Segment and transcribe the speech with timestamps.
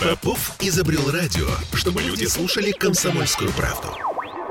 [0.00, 3.88] Попов изобрел радио, чтобы люди слушали комсомольскую правду.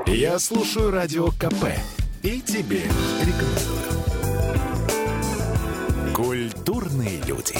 [0.06, 1.74] Я слушаю радио КП
[2.22, 2.82] и тебе
[3.20, 3.80] рекомендую.
[6.14, 7.56] Культурные люди.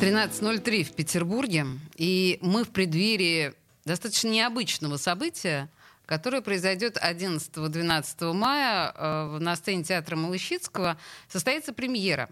[0.00, 1.66] 13.03 в Петербурге,
[1.96, 3.52] и мы в преддверии
[3.84, 5.68] достаточно необычного события,
[6.06, 10.96] которое произойдет 11-12 мая э, на сцене театра Малыщицкого,
[11.28, 12.30] состоится премьера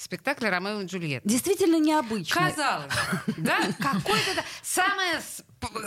[0.00, 1.28] спектакля «Ромео и Джульетта».
[1.28, 2.48] Действительно необычно.
[2.48, 2.92] Казалось
[3.36, 3.58] да?
[3.78, 5.20] Какое-то самое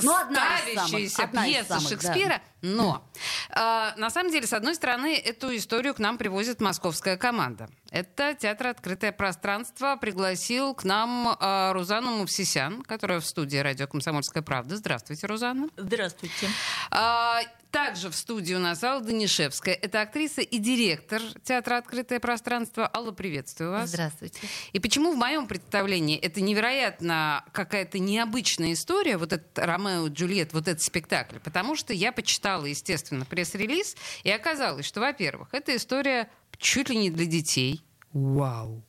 [0.02, 2.42] Ну, одна из самых, ставящаяся одна из пьеса самых, Шекспира.
[2.62, 3.04] Но,
[3.50, 7.70] э, на самом деле, с одной стороны, эту историю к нам привозит московская команда.
[7.92, 14.44] Это театр «Открытое пространство» пригласил к нам э, Рузану Мувсисян, которая в студии радио «Комсомольская
[14.44, 14.78] правда».
[14.78, 15.70] Здравствуйте, Рузана.
[15.78, 16.50] Здравствуйте.
[16.90, 17.42] А,
[17.74, 19.74] также в студии у нас Алла Данишевская.
[19.74, 22.88] Это актриса и директор театра «Открытое пространство».
[22.94, 23.90] Алла, приветствую вас.
[23.90, 24.40] Здравствуйте.
[24.74, 30.54] И почему в моем представлении это невероятно какая-то необычная история, вот этот Ромео и Джульет,
[30.54, 31.38] вот этот спектакль?
[31.44, 37.10] Потому что я почитала, естественно, пресс-релиз, и оказалось, что, во-первых, эта история чуть ли не
[37.10, 37.84] для детей.
[38.12, 38.84] Вау.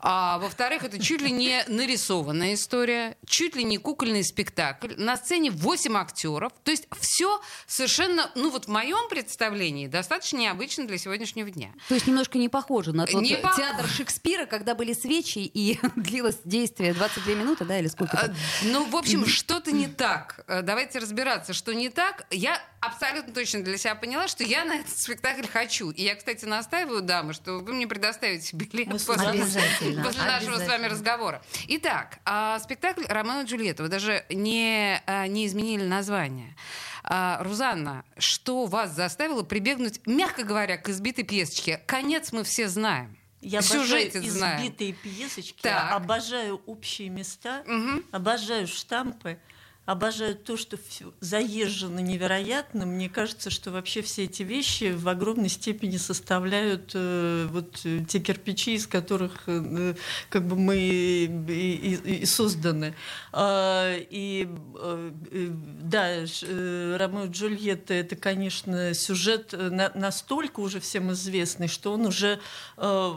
[0.00, 4.94] А во-вторых, это чуть ли не нарисованная история, чуть ли не кукольный спектакль.
[4.96, 6.52] На сцене 8 актеров.
[6.64, 11.70] То есть все совершенно, ну вот в моем представлении, достаточно необычно для сегодняшнего дня.
[11.88, 15.78] То есть немножко не похоже на тот Не пох- театр Шекспира, когда были свечи и
[15.96, 18.34] длилось действие 22 минуты, да, или сколько А?
[18.62, 20.44] Ну, в общем, что-то не так.
[20.46, 22.26] Э, Давайте разбираться, что не так.
[22.30, 25.90] Я абсолютно точно для себя поняла, что я на этот спектакль хочу.
[25.90, 30.54] И я, кстати, настаиваю, дамы, что вы мне предоставите билет Мы после, Обязательно, после нашего
[30.56, 30.88] с вами обязательно.
[30.88, 31.42] разговора.
[31.68, 33.82] Итак, а, спектакль «Ромео и Джульетта».
[33.84, 36.56] Вы даже не, а, не изменили название.
[37.04, 41.78] А, Рузанна, что вас заставило прибегнуть, мягко говоря, к избитой пьесочке?
[41.86, 43.16] Конец мы все знаем.
[43.40, 44.60] Я Сюжетец обожаю знаем.
[44.62, 45.92] избитые пьесочки, Так.
[45.92, 48.04] обожаю общие места, Мгм.
[48.12, 49.36] обожаю штампы,
[49.84, 52.86] обожаю то, что всё заезжено невероятно.
[52.86, 58.20] Мне кажется, что вообще все эти вещи в огромной степени составляют э, вот э, те
[58.20, 59.94] кирпичи, из которых э,
[60.28, 62.94] как бы мы и, и- и созданы.
[63.32, 66.08] А, и э, э, да,
[66.42, 72.06] э, Ромео и Джульетта это, конечно, сюжет э, на- настолько уже всем известный, что он
[72.06, 72.38] уже
[72.76, 73.12] э,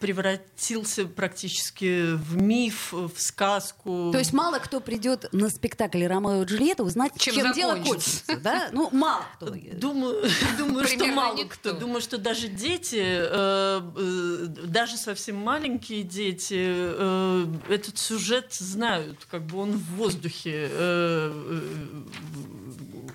[0.00, 4.10] превратился практически в миф, в сказку.
[4.12, 8.36] То есть мало кто придет на спектакль Ромео и Джульетта узнать, Чем чем, дело кончится,
[8.36, 8.68] да?
[8.72, 9.54] Ну, мало кто.
[9.74, 10.22] Думаю,
[10.58, 11.70] думаю что мало никто.
[11.70, 11.72] кто.
[11.72, 19.46] Думаю, что даже дети, э, э, даже совсем маленькие дети, э, этот сюжет знают, как
[19.46, 20.70] бы он в воздухе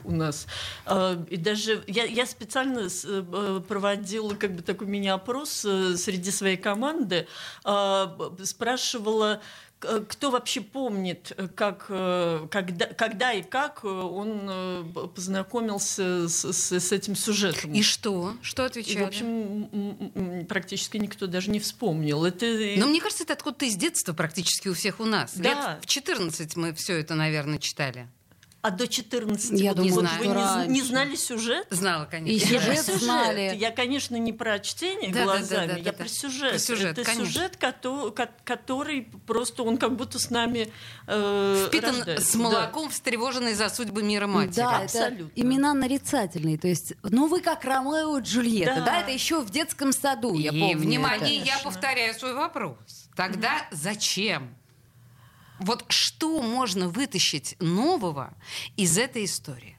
[0.03, 0.47] у нас.
[1.29, 2.87] И даже я, я специально
[3.67, 7.27] проводила как бы такой мини-опрос среди своей команды,
[8.43, 9.41] спрашивала
[9.79, 16.71] кто вообще помнит, э, как, э, когда, когда и как э, он познакомился с, с-
[16.79, 17.73] с этим сюжетом?
[17.73, 18.33] И что?
[18.41, 19.03] Что И, отвечали?
[19.03, 22.25] в общем, практически никто даже не вспомнил.
[22.25, 22.45] Это
[22.77, 25.31] Но мне кажется, это откуда-то из детства практически у всех у нас.
[25.35, 25.49] Да.
[25.49, 28.07] Лет в 14 мы все это, наверное, читали.
[28.61, 30.69] А до 14 Я вот думаю, вот что вы не, раньше.
[30.69, 31.65] не знали сюжет?
[31.69, 32.53] Знала, И конечно.
[32.53, 33.01] Я про сюжет сюжет.
[33.03, 33.55] знали.
[33.55, 36.09] Я, конечно, не про чтение Да, да, глазами, да, да, я да, про да.
[36.09, 36.49] сюжет.
[36.51, 37.25] Про сюжет, Это конечно.
[37.25, 40.71] сюжет, кото- ко- который просто он как будто с нами
[41.07, 42.25] э, Впитан рождается.
[42.31, 44.55] с молоком, встревоженный за судьбы мира матери.
[44.55, 45.25] Да, абсолютно.
[45.31, 46.57] это имена нарицательные.
[46.57, 48.85] То есть, ну вы как Ромео и Джульетта, Да.
[48.85, 50.77] да, это еще в детском саду, я И, помню.
[50.77, 51.45] внимание, это.
[51.47, 51.71] я Конечно.
[51.71, 52.77] повторяю свой вопрос.
[53.15, 54.55] Тогда зачем?
[55.59, 58.33] Вот что можно вытащить нового
[58.77, 59.75] из этой истории?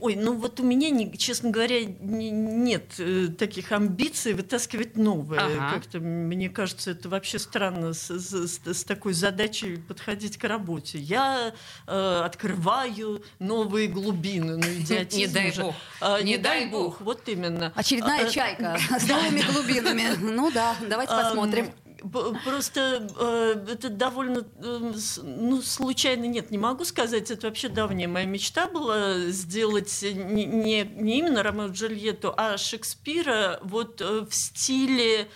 [0.00, 5.38] Ой, ну вот у меня, не- честно говоря, не- нет э, таких амбиций вытаскивать новое.
[5.40, 5.70] Ага.
[5.72, 10.98] Как-то мне кажется, это вообще странно с, с- с- такой задачей подходить к работе.
[10.98, 11.54] Я
[11.86, 15.62] э, открываю новые глубины, ну идиотизм Не дай же.
[15.62, 15.74] бог.
[16.00, 17.00] А, Не не, дай бог.
[17.00, 17.72] вот именно.
[17.74, 20.08] Очередная А, чайка с новыми глубинами.
[20.20, 21.70] Ну да, давайте посмотрим.
[22.12, 24.92] Просто э, это довольно э,
[25.22, 27.30] ну, случайно нет, не могу сказать.
[27.30, 32.58] Это вообще давняя моя мечта была сделать не, не, не именно Ромео и Джульетту, а
[32.58, 35.28] Шекспира вот э, в стиле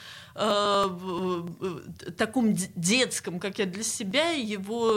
[2.17, 4.93] таком детском, как я для себя его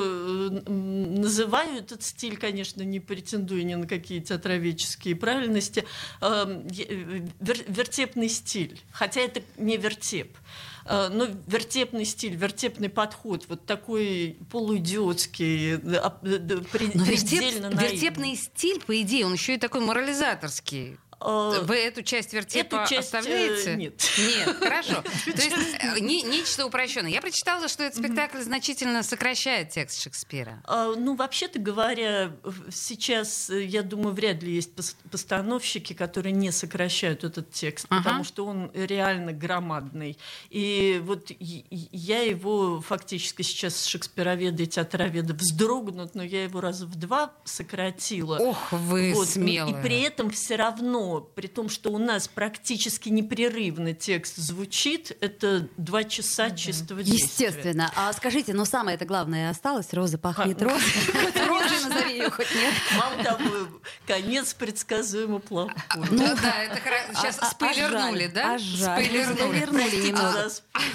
[0.68, 1.80] называю.
[1.80, 5.84] Этот стиль, конечно, не претендуя ни на какие театроведческие правильности.
[6.22, 8.80] Э, э, вер- вертепный стиль.
[8.92, 10.38] Хотя это не вертеп.
[10.86, 17.92] Но вертепный стиль, вертепный подход, вот такой полуидиотский, э, э, при- Но вертеп- предельно наивный.
[17.96, 20.98] вертепный стиль, по идее, он еще и такой морализаторский.
[21.24, 23.76] Э, Вы эту часть вертепа Эту часть, э, оставляете?
[23.76, 24.02] нет.
[24.18, 25.02] Нет, хорошо.
[25.26, 27.12] То есть э, не- нечто упрощенное.
[27.12, 30.62] Я прочитала, что этот спектакль значительно сокращает текст Шекспира.
[30.68, 32.32] Ну, вообще-то говоря,
[32.72, 38.04] сейчас, э, я думаю, вряд ли есть пос- постановщики, которые не сокращают этот текст, Ага.
[38.04, 40.18] потому что он реально громадный.
[40.50, 46.96] И вот я его фактически сейчас шекспироведы и театроведы вздрогнут, но я его раза в
[46.96, 48.38] два сократила.
[48.40, 49.78] Ох, вы Вот, смелые.
[49.80, 55.68] И при этом все равно, при том, что у нас практически непрерывно текст звучит, это
[55.78, 57.48] два часа чистого действия.
[57.48, 57.92] Естественно.
[57.96, 59.94] А скажите, ну самое это главное осталось?
[59.94, 60.92] Роза пахнет А, ну, розой.
[61.24, 62.74] Хоть розой назови ее, хоть нет.
[62.98, 63.68] Мало того,
[64.08, 65.74] конец предсказуемо плохой.
[66.10, 66.80] Ну да, это
[67.16, 68.58] Сейчас А- а- а спойлернули, да?
[68.60, 70.14] Спойлернули.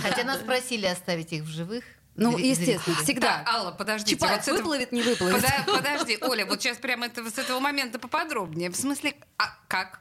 [0.02, 1.84] Хотя нас просили оставить их в живых.
[2.16, 3.38] Ну, естественно, всегда.
[3.44, 4.16] Так, Алла, подождите.
[4.16, 5.44] Чапаев вот с этого- выплывет, не выплывет.
[5.66, 8.70] Подожди, Оля, вот сейчас прямо это, с этого момента поподробнее.
[8.70, 10.00] В смысле, а как?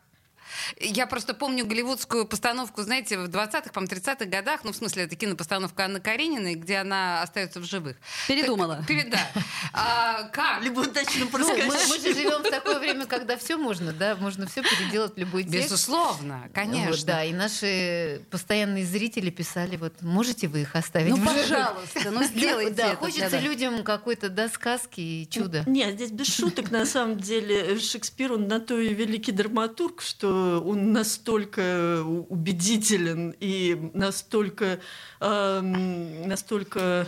[0.80, 5.16] Я просто помню голливудскую постановку, знаете, в 20-х, по 30-х годах, ну, в смысле, это
[5.16, 7.98] кинопостановка Анны Карениной, где она остается в живых.
[8.28, 8.78] Передумала.
[8.78, 9.20] Так, перед- да.
[9.78, 10.64] А, как?
[10.64, 14.48] Либо удачно Ну, мы, мы же живем в такое время, когда все можно, да, можно
[14.48, 15.72] все переделать в любой текст.
[15.72, 16.92] Безусловно, конечно.
[16.92, 21.42] Вот, да, и наши постоянные зрители писали, вот, можете вы их оставить Ну, в живых?
[21.42, 22.96] пожалуйста, ну сделайте Да, это.
[22.98, 23.40] хочется Да-да.
[23.40, 25.64] людям какой-то, да, сказки и чуда.
[25.68, 30.55] Нет, здесь без шуток, на самом деле, Шекспир, он на то и великий драматург, что
[30.60, 34.80] он настолько убедителен и настолько,
[35.20, 37.08] эм, настолько,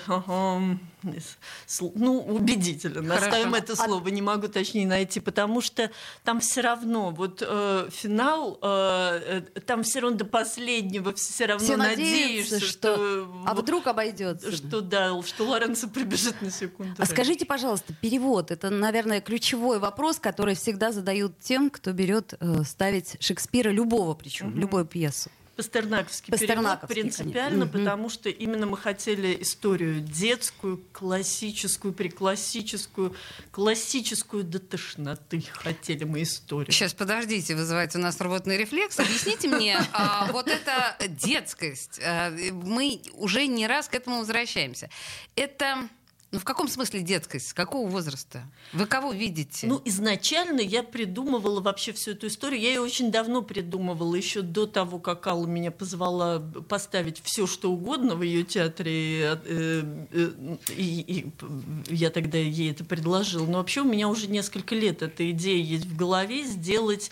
[1.95, 3.07] ну, убедителен.
[3.07, 3.25] Хорошо.
[3.25, 5.91] Оставим это слово, не могу точнее найти, потому что
[6.23, 11.65] там все равно, вот э, финал, э, э, там все равно до последнего все равно
[11.65, 12.95] Все надеешься, надеются, что...
[12.95, 14.51] что, А вдруг обойдется?
[14.51, 16.95] что да, что Лоренцо прибежит на секунду.
[16.97, 22.63] А скажите, пожалуйста, перевод это, наверное, ключевой вопрос, который всегда задают тем, кто берет э,
[22.63, 25.29] ставить Шекспира любого, причем любую пьесу.
[25.57, 27.79] Пастернаковский, Пастернаковский, перевод принципиально, конечно.
[27.79, 33.15] Потому что именно мы хотели историю детскую, классическую, преклассическую,
[33.51, 36.71] классическую до тошноты хотели мы историю.
[36.71, 38.99] Сейчас, подождите, вызывается у нас рвотный рефлекс.
[38.99, 44.91] Объясните мне, а, вот эта детскость, а, мы уже не раз к этому возвращаемся.
[45.35, 45.89] Это,
[46.37, 47.47] ну в каком смысле детскость?
[47.47, 48.43] С какого возраста?
[48.71, 49.65] Вы кого видите?
[49.65, 52.61] Ну, изначально я придумывала вообще всю эту историю.
[52.61, 56.37] Я ее очень давно придумывала, еще до того, как Алла меня позвала
[56.69, 59.39] поставить все, что угодно в ее театре.
[59.45, 61.31] э, э, И, и
[61.87, 63.47] я тогда ей это предложила.
[63.47, 67.09] Но вообще у меня уже несколько лет эта идея есть в голове сделать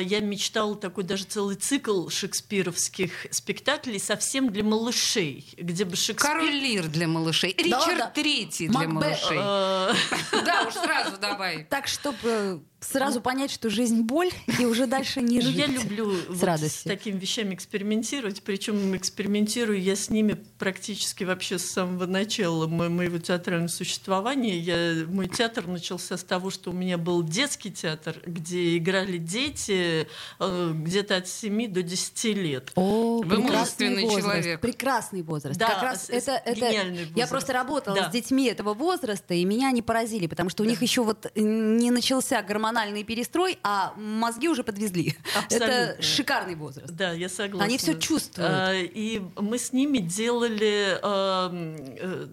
[0.00, 6.32] я мечтала такой даже целый цикл шекспировских спектаклей совсем для малышей, где бы Шекспир...
[6.32, 7.54] Король Лир для малышей.
[7.56, 8.10] Да, Ричард да.
[8.10, 8.94] Третий для Макбет.
[8.94, 9.38] малышей.
[9.38, 9.94] э,
[10.44, 11.64] Да, уж сразу давай.
[11.64, 14.30] Так, чтобы сразу понять, что жизнь боль,
[14.60, 15.56] и уже дальше не Ну, жить.
[15.56, 16.90] я люблю вот с радостью.
[16.90, 23.18] такими вещами экспериментировать, причем экспериментирую я с ними практически вообще с самого начала мо- моего
[23.18, 24.58] театрального существования.
[24.58, 30.06] Я, мой театр начался с того, что у меня был детский театр, где играли дети
[30.38, 32.70] э, где-то от 7 до 10 лет.
[32.76, 33.46] О, Вы прекрасный
[33.90, 34.60] мужественный возраст, человек.
[34.60, 35.58] Прекрасный возраст.
[35.58, 37.30] Да, как раз это, это гениальный я возраст.
[37.30, 38.08] просто работала Да.
[38.08, 41.90] с детьми этого возраста, и меня они поразили, потому что у них еще вот не
[41.90, 45.16] начался гормональный перестрой, а мозги уже подвезли.
[45.36, 45.72] Абсолютно.
[45.72, 46.92] Это шикарный возраст.
[46.92, 47.64] Да, я согласна.
[47.66, 48.50] Они всё чувствуют.
[48.50, 50.98] А, И мы с ними делали...
[51.02, 52.26] эм, э,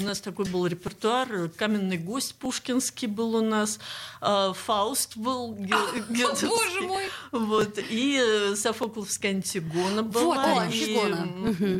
[0.00, 1.50] У нас такой был репертуар.
[1.56, 3.78] «Каменный гость» пушкинский был у нас.
[4.20, 6.48] а, «Фауст» был гётовский.
[6.48, 7.04] Боже мой!
[7.32, 7.78] Вот.
[7.90, 10.34] И э, «Софокловская Антигона» была.
[10.54, 11.26] Вот, и, Антигона.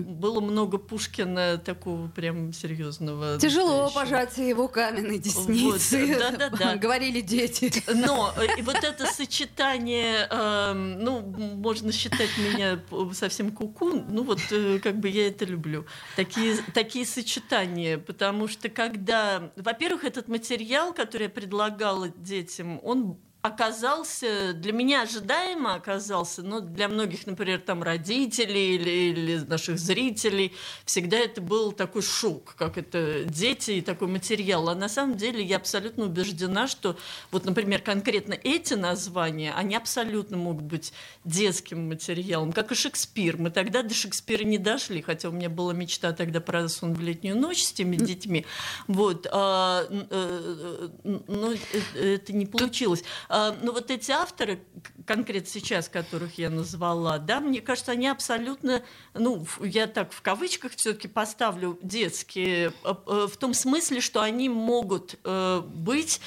[0.02, 3.38] Было много Пушкина такого прям серьезного.
[3.38, 6.06] Тяжело пожать его каменной десницы.
[6.06, 6.76] Вот, да-да-да.
[6.88, 7.67] Говорили дети.
[7.94, 12.80] Но э, и вот это сочетание, эм, ну, можно считать меня
[13.12, 15.86] совсем куку, ну вот э, как бы я это люблю.
[16.16, 24.52] Такие, такие сочетания, потому что когда, во-первых, этот материал, который я предлагала детям, он оказался,
[24.52, 30.52] для меня ожидаемо оказался, но для многих, например, там родителей или, или наших зрителей,
[30.84, 34.68] всегда это был такой шок, как это дети и такой материал.
[34.68, 36.96] А на самом деле я абсолютно убеждена, что
[37.30, 40.92] вот, например, конкретно эти названия, они абсолютно могут быть
[41.24, 43.36] детским материалом, как и Шекспир.
[43.36, 47.00] Мы тогда до Шекспира не дошли, хотя у меня была мечта тогда про сон в
[47.00, 48.44] летнюю ночь с теми детьми.
[48.88, 49.28] Вот.
[49.30, 51.52] а, э, но
[51.94, 53.04] это не получилось.
[53.28, 54.60] А, Но вот эти авторы,
[55.06, 58.82] конкретно сейчас, которых я назвала, да, мне кажется, они абсолютно,
[59.14, 64.48] ну, я так в кавычках все-таки поставлю детские, э, э, в том смысле, что они
[64.48, 66.20] могут э, быть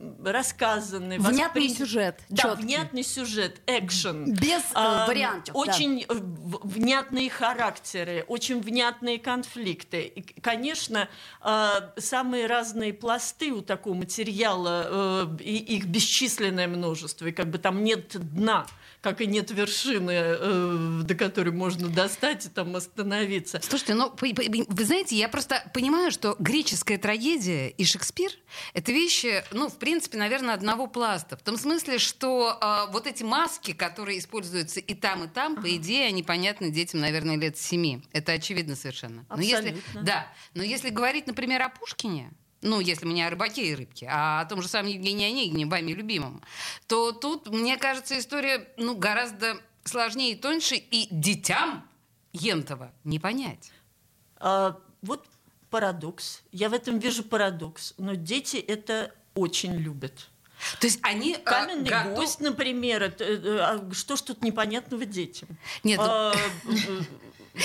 [0.00, 2.64] э, рассказанный, Внятный воспринят- сюжет, Да, чёткий.
[2.64, 4.32] внятный сюжет, экшен.
[4.32, 5.60] Без, э, А, вариантов, да.
[5.60, 10.02] Очень э, в- внятные характеры, очень внятные конфликты.
[10.02, 11.08] И, конечно,
[11.40, 14.86] а, самые разные пласты у такого материала,
[15.40, 18.66] э, и их бесчисленное множество, и как бы там нет дна
[19.00, 23.60] как и нет вершины, э, до которой можно достать и там остановиться.
[23.62, 28.30] Слушайте, ну, вы знаете, я просто понимаю, что греческая трагедия и Шекспир—
[28.74, 31.36] это вещи, ну, в принципе, наверное, одного пласта.
[31.36, 35.74] В том смысле, что а, вот эти маски, которые используются и там, и там, по
[35.76, 38.02] идее, они понятны детям, наверное, лет семи.
[38.12, 39.24] Это очевидно совершенно.
[39.28, 40.02] Но если, Абсолютно.
[40.02, 44.08] да, но если говорить, например, о Пушкине, ну, если мы не о рыбаке и рыбке,
[44.10, 46.42] а о том же самом Евгении Онегине, вами любимом,
[46.86, 51.84] то тут, мне кажется, история ну, гораздо сложнее и тоньше, и детям
[52.32, 53.72] Ентова не понять.
[54.36, 55.26] А, вот
[55.70, 56.42] парадокс.
[56.52, 57.94] Я в этом вижу парадокс.
[57.98, 60.28] Но дети это очень любят.
[60.80, 65.04] То есть они э, Каменный готов- гость, например, это, э, а что ж тут непонятного
[65.04, 65.48] детям?
[65.84, 67.02] Нет, ну- А, э,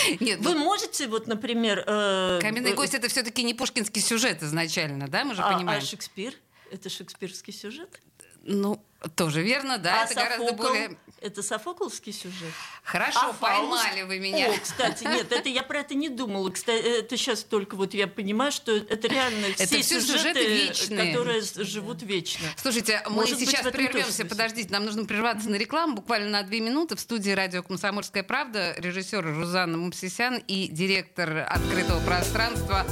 [0.20, 1.84] Нет, Вы ну, можете, вот, например...
[1.86, 5.54] э, каменный э, гость это все-таки не пушкинский сюжет изначально, да, мы же а, а
[5.54, 5.82] понимаем.
[5.82, 6.34] Шекспир?
[6.72, 8.02] Это шекспирский сюжет?
[8.44, 8.84] Ну,
[9.16, 10.98] тоже верно, да, а это гораздо более.
[11.24, 12.52] Это софоклский сюжет?
[12.84, 13.40] Хорошо, А Фауст?
[13.40, 14.50] поймали вы меня.
[14.52, 16.50] О, кстати, нет, это я про это не думала.
[16.50, 20.46] Кстати, это сейчас только вот я понимаю, что это реально Это все все сюжеты сюжеты,
[20.46, 21.08] вечные.
[21.14, 22.46] которые живут вечно.
[22.58, 24.26] Слушайте, мы Может быть, сейчас тоже прервемся.
[24.26, 26.98] Подождите, нам нужно прерваться на рекламу буквально на две минуты.
[26.98, 32.86] В студии радио «Комсомольская правда» режиссер Рузанна Мупсисян и директор «Открытого пространства»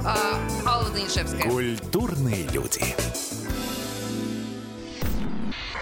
[0.00, 1.42] э, Алла Данишевская.
[1.50, 2.80] Культурные люди.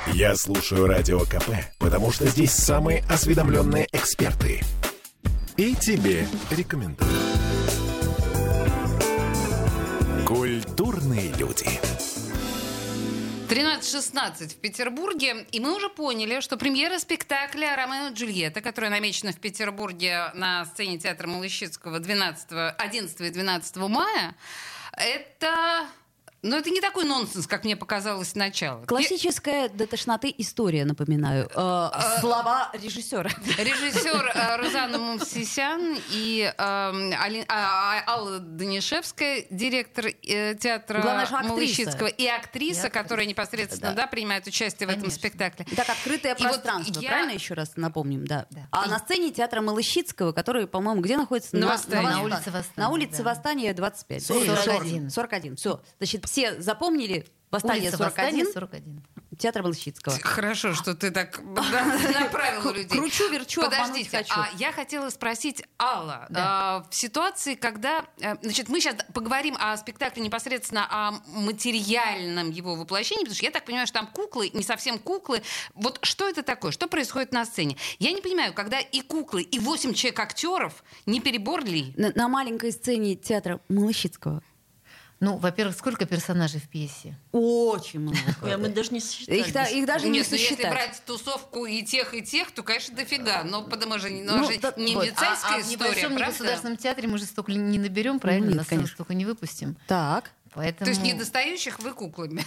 [0.09, 4.61] Я слушаю Радио КП, потому что здесь самые осведомленные эксперты.
[5.57, 7.11] И тебе рекомендую.
[10.27, 11.67] Культурные люди.
[13.49, 19.33] 13.16 в Петербурге, и мы уже поняли, что премьера спектакля «Ромео и Джульетта», которая намечена
[19.33, 24.35] в Петербурге на сцене театра Малыщицкого 12, 11 и 12 мая,
[24.97, 25.87] это...
[26.45, 28.85] Ну, это не такой нонсенс, как мне показалось сначала.
[28.85, 31.49] Классическая до тошноты история, напоминаю.
[31.55, 33.31] Э, слова режиссера.
[33.59, 41.27] Режиссер э, Рузанна Мумсисян и эм, Али- а, а, Алла Данишевская, директор э, театра Главное
[41.27, 41.53] же актриса.
[41.55, 42.91] Малыщицкого, и актриса, И актриса.
[42.91, 44.03] которая непосредственно Да.
[44.03, 45.65] да, принимает участие в этом спектакле.
[45.77, 48.47] Так, открытое И вот пространство, я- правильно еще раз напомним, да.
[48.51, 48.63] Да.
[48.73, 51.57] А И- на сцене театра Малыщицкого, который, по-моему, где находится?
[51.57, 51.83] На улице
[52.51, 53.31] Восстания, На улице да.
[53.31, 54.25] Восстания 25.
[54.27, 55.09] 41.
[55.11, 55.55] 41.
[55.57, 55.81] Все.
[55.99, 59.03] Значит, все запомнили Восстание Улица 41, Восстания, 41.
[59.39, 60.19] театр Малыщицкого.
[60.23, 61.85] Хорошо, что ты так да,
[62.21, 62.99] направила людей.
[62.99, 64.33] Кручу, верчу, Подождите, хочу.
[64.35, 66.41] а я хотела спросить Алла, Да.
[66.43, 72.75] а, в ситуации, когда, э, значит, мы сейчас поговорим о спектакле непосредственно о материальном его
[72.77, 75.43] воплощении, потому что я так понимаю, что там куклы, не совсем куклы.
[75.75, 76.73] Вот что это такое?
[76.73, 77.77] Что происходит на сцене?
[77.99, 81.93] Я не понимаю, когда и куклы, и 8 человек актеров, не перебор ли?
[81.99, 84.43] На, на маленькой сцене театра Малыщицкого
[85.23, 87.15] Ну, во-первых, сколько персонажей в пьесе?
[87.31, 88.19] очень много.
[88.43, 89.39] А мы даже не сосчитали.
[89.39, 90.73] Их, да- их даже не Нет, ну если сосчитать.
[90.73, 93.45] брать тусовку и тех, и тех, то, конечно, дофига.
[93.45, 95.05] Но потому что ну, Ну, же да- не Вот.
[95.05, 96.25] милицейская а, а в история, небольшом правда?
[96.25, 98.49] негосударственном театре мы же столько не наберем, правильно?
[98.49, 98.95] Нет, На сцену конечно.
[98.97, 99.77] столько не выпустим.
[99.87, 100.33] Так.
[100.55, 100.87] Поэтому...
[100.87, 102.45] То есть недостающих вы куклами.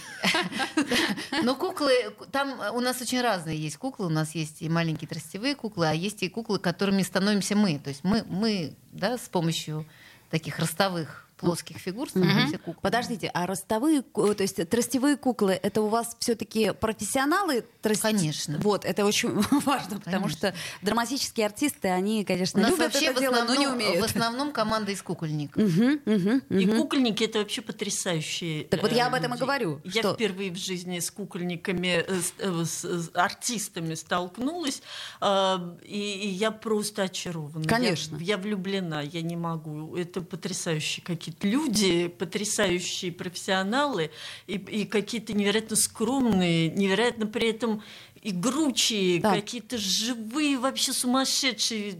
[1.42, 4.04] Но куклы, там у нас очень разные есть куклы.
[4.04, 7.78] У нас есть и маленькие тростевые куклы, а есть и куклы, которыми становимся мы.
[7.78, 9.86] То есть мы, мы да, с помощью
[10.30, 12.78] таких ростовых плоских фигур куклами.
[12.82, 17.64] Подождите, а ростовые, то есть тростевые куклы, это у вас все-таки профессионалы?
[17.82, 18.58] трости- Конечно.
[18.62, 19.28] Вот, это очень
[19.64, 20.30] важно, потому Конечно.
[20.30, 23.66] что драматические артисты, они, У конечно, нас любят вообще это в дело, но основном, не
[23.68, 24.00] умеют.
[24.00, 25.62] в основном команда из кукольников.
[25.62, 26.76] Мгм, мгм, И мгм.
[26.78, 28.64] кукольники это вообще потрясающие.
[28.64, 32.04] Так вот э, я об этом и говорю, Я что- впервые в жизни с кукольниками,
[32.06, 34.82] э, с, э, с- с артистами столкнулась,
[35.20, 37.62] э, и, и я просто очарована.
[37.62, 38.16] Я- Конечно.
[38.16, 39.96] Я, влюблена, я не могу.
[39.96, 44.10] Это потрясающие какие-то люди, потрясающие профессионалы
[44.46, 47.82] и, и какие-то невероятно скромные, невероятно при этом
[48.30, 49.34] игручие, Так.
[49.34, 51.92] какие-то живые, вообще сумасшедшие.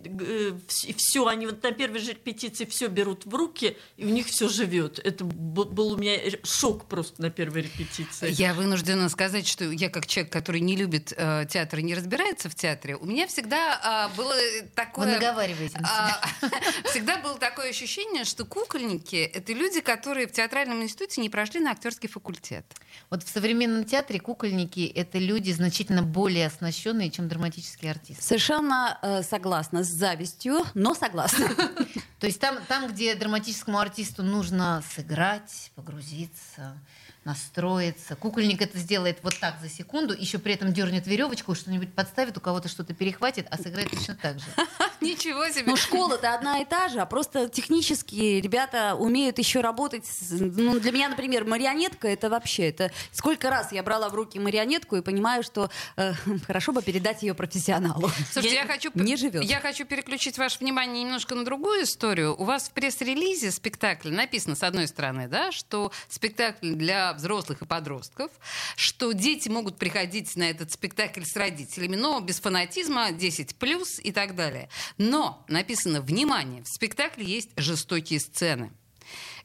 [0.84, 4.26] И все, они вот на первой же репетиции все берут в руки, и у них
[4.26, 4.98] все живет.
[4.98, 8.28] Это был у меня шок просто на первой репетиции.
[8.32, 12.48] Я вынуждена сказать, что я как человек, который не любит э, театр и не разбирается
[12.48, 15.14] в театре, у меня всегда а, было Вы такое...
[15.14, 16.20] наговариваете на себя.
[16.42, 21.60] а, Всегда было такое ощущение, что кукольники— это люди, которые в театральном институте не прошли
[21.60, 22.64] на актерский факультет.
[23.10, 28.22] Вот в современном театре кукольники— это люди значительно более оснащенные, чем драматические артисты.
[28.22, 31.46] Совершенно э, согласна с завистью, но согласна.
[32.20, 36.80] То есть там, там, где драматическому артисту нужно сыграть, погрузиться,
[37.26, 38.16] настроиться.
[38.16, 42.40] Кукольник это сделает вот так за секунду, еще при этом дернет веревочку, что-нибудь подставит, у
[42.40, 44.46] кого-то что-то перехватит, а сыграет точно так же.
[45.00, 45.64] Ничего себе.
[45.66, 50.04] Ну, школа-то одна и та же, а просто технически ребята умеют еще работать.
[50.30, 54.96] Ну, для меня, например, марионетка это вообще это сколько раз я брала в руки марионетку
[54.96, 56.12] и понимаю, что э,
[56.46, 58.10] хорошо бы передать ее профессионалу.
[58.32, 59.42] Слушайте, я, Я- хочу, не живет.
[59.42, 62.34] я хочу переключить ваше внимание немножко на другую историю.
[62.40, 67.66] У вас в пресс-релизе спектакля написано, с одной стороны, да, что спектакль для взрослых и
[67.66, 68.30] подростков,
[68.76, 74.12] что дети могут приходить на этот спектакль с родителями, но без фанатизма, 10 плюс и
[74.12, 74.68] так далее.
[74.98, 78.72] Но написано, внимание, в спектакле есть жестокие сцены.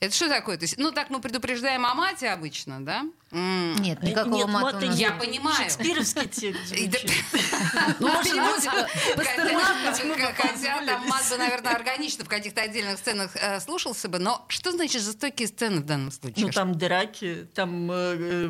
[0.01, 0.57] Это что такое?
[0.57, 3.05] То есть, ну, так мы предупреждаем о мате обычно, да?
[3.31, 5.55] Нет, никакого Нет, мата Я понимаю.
[5.55, 6.73] Шекспировский текст.
[7.99, 14.09] Ну, может быть, Хотя- там мат бы, наверное, органично в каких-то отдельных сценах э, слушался
[14.09, 16.47] бы, но что значит жестокие сцены в данном случае?
[16.47, 18.49] Ну, там драки, там э, э,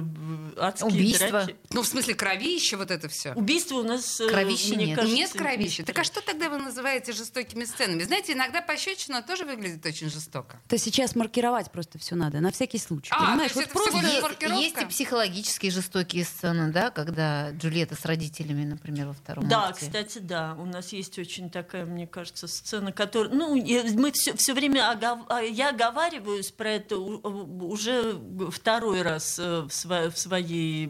[0.57, 1.29] адские Убийства.
[1.29, 1.55] драки.
[1.71, 3.33] Ну, в смысле, кровище, вот это все.
[3.33, 5.03] Убийство у нас, Кровищи мне нет.
[5.03, 5.83] Нет кровища.
[5.83, 8.03] Так а что тогда вы называете жестокими сценами?
[8.03, 10.59] Знаете, иногда пощечина тоже выглядит очень жестоко.
[10.67, 13.11] то сейчас маркировать просто все надо, на всякий случай.
[13.15, 17.95] А, понимаешь, то есть вот просто Есть, есть и психологические жестокие сцены, да, когда Джульетта
[17.95, 19.85] с родителями, например, во втором Да, акте.
[19.87, 20.55] кстати, да.
[20.59, 23.33] У нас есть очень такая, мне кажется, сцена, которая...
[23.33, 24.91] Ну, мы все, все время...
[24.91, 28.19] огов- а, Я оговариваюсь про это уже
[28.51, 30.87] второй раз э, в, сво- в своей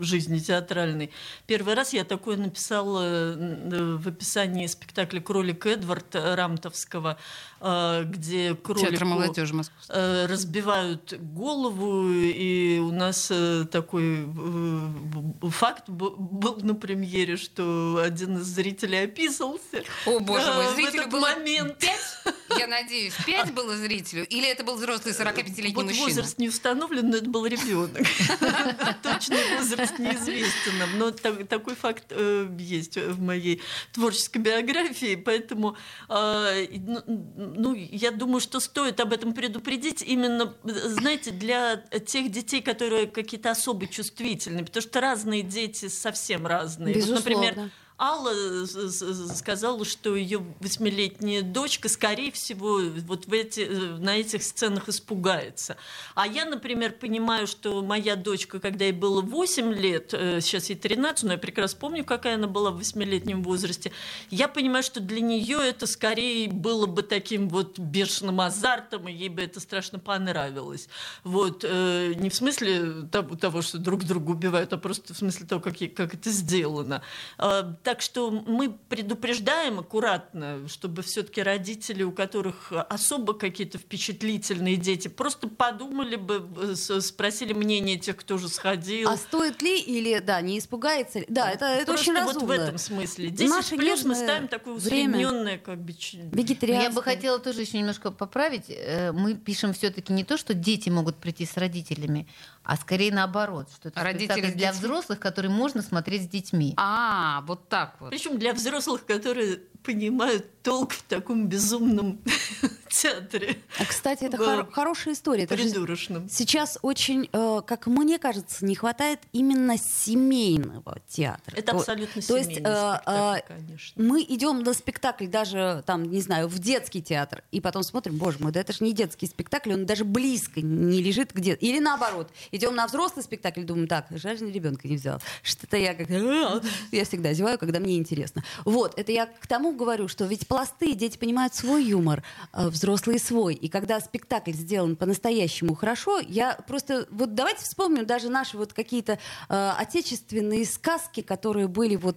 [0.00, 1.10] жизни театральной.
[1.46, 7.18] Первый раз я такое написала э, в описании спектакля «Кролик Эдвард» Рамтовского,
[7.60, 8.91] э, где кролику...
[8.98, 9.96] Театр молодежи Московской.
[9.96, 18.38] э, разбивают голову, и у нас э, такой э, факт был на премьере, что один
[18.38, 19.84] из зрителей описался.
[20.06, 21.78] О, боже мой, в зрителю этот было момент.
[21.78, 22.11] пять?
[22.58, 24.26] Я надеюсь, пять было зрителю?
[24.28, 26.04] Или это был взрослый 45-летний Вот мужчина?
[26.06, 28.02] возраст не установлен, но это был ребенок.
[29.02, 33.60] Точный возраст неизвестен нам, но та- такой факт э, есть в моей
[33.92, 35.76] творческой биографии, поэтому
[36.10, 42.60] и, ну, ну, я думаю, что стоит об этом предупредить именно, знаете, для тех детей,
[42.62, 46.94] которые какие-то особо чувствительные, потому что разные дети совсем разные.
[46.94, 47.46] Вот, Безусловно.
[47.46, 47.70] например,
[48.02, 54.42] Алла с- сказала, что ее восьмилетняя дочка, скорее всего, вот в эти, э, на этих
[54.42, 55.76] сценах испугается.
[56.16, 60.74] А я, например, понимаю, что моя дочка, когда ей было 8 лет, э, сейчас ей
[60.74, 63.92] 13, но я прекрасно помню, какая она была в восьмилетнем возрасте,
[64.30, 69.28] я понимаю, что для нее это скорее было бы таким вот бешеным азартом, и ей
[69.28, 70.88] бы это страшно понравилось.
[71.22, 75.60] Вот, э, не в смысле того, что друг друга убивают, а просто в смысле того,
[75.60, 77.02] как, как это сделано.
[77.38, 85.08] А, Так что мы предупреждаем аккуратно, чтобы все-таки родители, у которых особо какие-то впечатлительные дети,
[85.08, 89.10] просто подумали бы, э, спросили мнение тех, кто уже сходил.
[89.10, 91.26] А стоит ли или, да, не испугается ли?
[91.28, 92.46] Да, это, это Просто очень вот разумно.
[92.46, 93.28] в этом смысле.
[93.28, 96.88] 10 Наше плюс мы ставим такое усредненное, как бы, Вегетарианство.
[96.88, 98.70] Я бы хотела тоже еще немножко поправить.
[98.70, 102.26] Э, Мы пишем все-таки не то, что дети могут прийти с родителями,
[102.64, 104.86] а скорее наоборот, что это Родители с для детьми?
[104.86, 106.72] взрослых, который можно смотреть с детьми.
[106.78, 108.10] А, вот так вот.
[108.10, 112.20] Причем для взрослых, которые понимают толк в таком безумном
[112.88, 113.56] театре.
[113.80, 115.46] А, Кстати, это хор- хорошая история.
[115.46, 116.28] Придурочном.
[116.28, 121.56] Сейчас очень, э, как мне кажется, не хватает именно семейного театра.
[121.56, 124.02] Это То- абсолютно то есть, семейный э, спектакль, э, конечно.
[124.04, 128.38] Мы идем на спектакль даже, там, не знаю, в детский театр, и потом смотрим, боже
[128.38, 132.30] мой, да это же не детский спектакль, он даже близко не лежит где Или наоборот,
[132.52, 135.20] идем на взрослый спектакль, думаем, так, жаль, ребенка не взял.
[135.42, 136.08] Что-то я как...
[136.10, 138.42] Я всегда зеваю, когда мне интересно.
[138.64, 143.20] Вот, это я к тому говорю, что ведь пласты, дети понимают свой юмор, а взрослые
[143.20, 143.54] свой.
[143.54, 147.06] И когда спектакль сделан по-настоящему хорошо, я просто...
[147.10, 152.16] Вот давайте вспомним даже наши вот какие-то э, отечественные сказки, которые были вот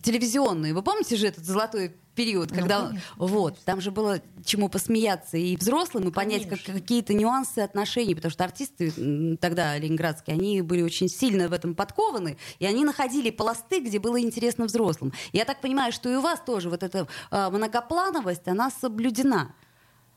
[0.00, 0.74] телевизионные.
[0.74, 5.56] Вы помните же этот золотой период, когда конечно, вот там же было чему посмеяться и
[5.56, 6.74] взрослым и понять как, Конечно.
[6.74, 12.36] какие-то нюансы отношений, потому что артисты тогда ленинградские они были очень сильно в этом подкованы
[12.58, 15.12] и они находили пласты, где было интересно взрослым.
[15.32, 19.54] Я так понимаю, что и у вас тоже вот эта а, многоплановость она соблюдена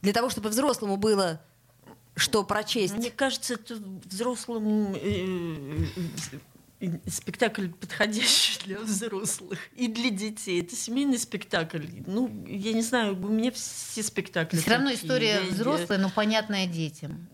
[0.01, 1.39] для того, чтобы взрослому было
[2.15, 2.95] что прочесть.
[2.95, 5.85] Мне кажется, это взрослым э,
[7.07, 10.61] спектакль подходящий для взрослых и для детей.
[10.61, 11.85] Это семейный спектакль.
[12.05, 14.57] Ну, я не знаю, у меня все спектакли.
[14.57, 17.27] Все равно история Я- взрослая, но понятная детям.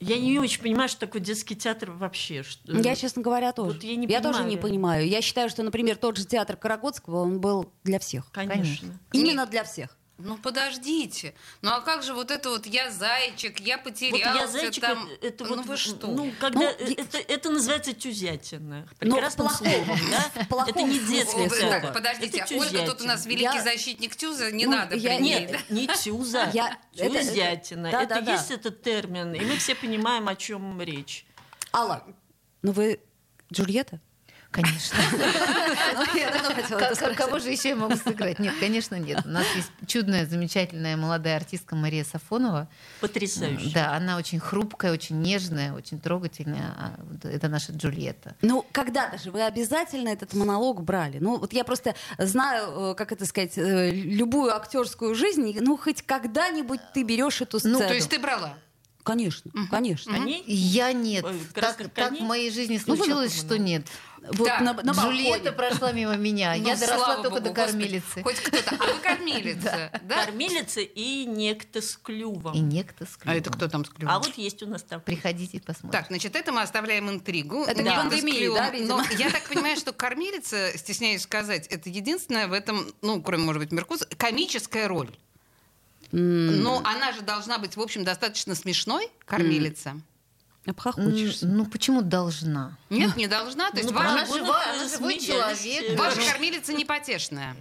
[0.00, 2.44] Я, я не очень понимаю, что такое детский театр вообще.
[2.44, 2.72] Что...
[2.72, 3.74] Я, честно говоря, тоже.
[3.74, 4.48] Вот я не тоже понимаю.
[4.48, 5.08] не понимаю.
[5.08, 8.30] Я считаю, что, например, тот же театр Карагодского, он был для всех.
[8.30, 8.62] Конечно.
[8.62, 9.00] Конечно.
[9.12, 9.96] Именно для всех.
[10.20, 11.32] Ну подождите.
[11.62, 15.08] Ну а как же вот это вот я зайчик, я потерялся Вот я зайчик, там.
[15.08, 16.08] это, это ну вот, вы что?
[16.08, 18.88] ну, когда, Ну, э, это, это называется тюзятина.
[19.00, 20.44] Ну, Прекрасным плохом- словом, да?
[20.46, 21.80] плохом Это не детское слово.
[21.80, 23.30] так, подождите, Это а Ольга тут у нас тюзятина.
[23.30, 25.58] великий Я- защитник Тюза, не Ну, надо я- при ней, Нет, да?
[25.74, 27.90] не тюза, Я- это- это- тюзятина.
[27.92, 28.32] да, Это да, да.
[28.32, 31.26] есть этот термин, и мы все понимаем, о чем речь.
[31.72, 32.04] Алла,
[32.62, 33.00] ну вы
[33.52, 34.00] Джульетта?
[34.50, 34.98] Конечно.
[37.16, 38.38] Кого же еще я могу сыграть?
[38.38, 39.20] Нет, конечно, нет.
[39.26, 42.68] У нас есть чудная, замечательная молодая артистка Мария Сафонова.
[43.00, 43.70] Потрясающе.
[43.74, 46.74] Да, она очень хрупкая, очень нежная, очень трогательная.
[46.78, 48.36] А Это наша Джульетта.
[48.40, 51.18] Ну, когда-то же вы обязательно этот монолог брали.
[51.18, 55.54] Ну, вот я просто знаю, э, как это сказать, э, любую актерскую жизнь.
[55.60, 57.80] Ну, хоть когда-нибудь ты берешь эту сцену.
[57.80, 58.54] Ну, то есть ты брала?
[59.08, 60.12] Конечно, конечно.
[60.12, 60.44] Коней?
[60.46, 61.24] Я нет.
[61.24, 62.22] Ой, Так, красных так в коней?
[62.22, 63.86] моей жизни Ну, случилось, на что нет.
[64.32, 65.52] Вот Так, на, на Джульетта балконе.
[65.52, 66.54] прошла мимо меня.
[66.58, 68.22] Ну, Я доросла слава только богу, до господи, кормилицы.
[68.22, 68.76] Хоть кто-то.
[68.78, 70.24] А вы кормилица, да?
[70.26, 72.52] Кормилица и некто с клювом.
[72.54, 73.58] И некто с А это клювом.
[73.58, 74.14] кто там с клювом?
[74.14, 75.00] А вот есть у нас там.
[75.00, 75.96] Приходите и посмотрите.
[75.98, 77.64] Так, значит, это мы оставляем интригу.
[77.64, 78.56] Это не пандемия, клювом.
[78.58, 78.88] да, видимо?
[78.98, 83.62] Но я так понимаю, что кормилица, стесняюсь сказать, это единственная в этом, ну, кроме, может
[83.62, 85.10] быть, Меркуз, комическая роль.
[86.12, 89.90] М, Но она же должна быть, в общем, достаточно смешной, кормилица.
[89.90, 90.02] М,
[90.68, 91.46] Обхохочешься.
[91.46, 92.76] Ну почему должна?
[92.90, 93.70] Нет, не должна.
[93.70, 95.98] То есть Ну, ваша, Она живая, она живой человек.
[95.98, 97.54] ваша кормилица не потешная.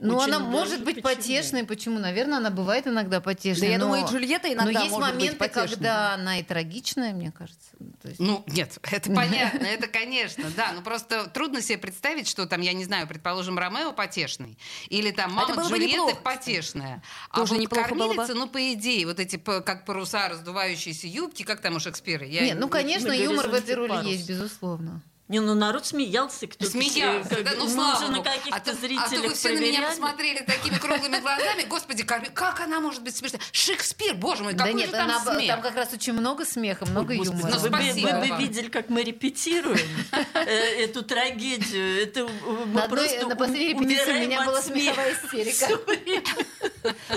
[0.00, 1.16] Ну, она может быть почему?
[1.16, 1.64] потешной.
[1.64, 1.98] Почему?
[1.98, 3.66] Наверное, она бывает иногда потешной.
[3.68, 5.68] Да я но- думаю, и Джульетта иногда Но есть может быть моменты, потешной.
[5.68, 7.70] когда она и трагичная, мне кажется.
[8.02, 10.72] То есть- Ну, нет, это понятно, это, конечно, да.
[10.74, 15.32] Ну, просто трудно себе представить, что там, я не знаю, предположим, Ромео потешный, или там
[15.32, 17.02] мама Джульетты потешная.
[17.30, 21.76] А Тоже вот кормилица, ну, по идее, вот эти, как паруса, раздувающиеся юбки, как там
[21.76, 22.24] у Шекспира?
[22.26, 24.06] Я Нет, ну, не- конечно, юмор в этой роли парус.
[24.06, 25.02] есть, безусловно.
[25.28, 28.74] Не, ну народ смеялся, кто Смеялся, да, ну, слава уже на каких-то а то, а
[28.74, 29.90] то зрителях вы все на меня проверяли.
[29.90, 31.62] посмотрели такими круглыми глазами.
[31.68, 33.40] Господи, как, как она может быть смешная?
[33.50, 35.48] Шекспир, боже мой, какой да же нет, там она- смех?
[35.48, 37.54] там как раз очень много смеха, много Ой, господи, юмора.
[37.56, 38.38] Ну, вы, бы, спасибо вы бы вам.
[38.40, 39.88] видели, как мы репетируем
[40.34, 42.02] э, эту трагедию.
[42.04, 42.28] Это э,
[42.66, 45.76] мы просто на последней у- репетиции у меня была смеховая истерика.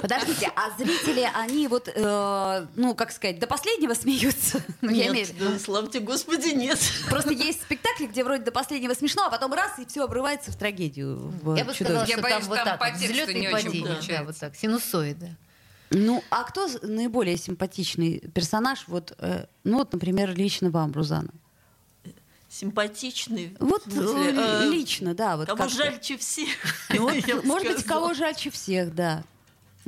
[0.02, 4.62] Подождите, а зрители, они вот, э, ну, как сказать, до последнего смеются?
[4.82, 5.52] Ну, я имею Нет, виду.
[5.52, 6.80] да, славьте Господи, нет.
[7.10, 10.56] Просто есть спектакли, где вроде до последнего смешно, а потом раз, и все обрывается в
[10.56, 11.18] трагедию.
[11.42, 12.06] в Я бы сказала.
[12.06, 13.86] Я что боюсь, там вот там так по вот, тексту взлеты не и очень падения.
[13.86, 14.26] Да, получается.
[14.26, 15.36] вот так, синусоиды.
[15.92, 18.84] Ну, а кто наиболее симпатичный персонаж?
[18.88, 21.32] Вот, э, ну, вот, например, лично вам, Рузана.
[22.50, 23.56] Симпатичный.
[23.60, 25.38] Вот смысле, э, э, лично, да.
[25.38, 25.76] Вот Кого как-то.
[25.76, 26.50] жальче всех.
[26.90, 27.10] Ну,
[27.44, 29.24] Может быть, кого жальче всех, да.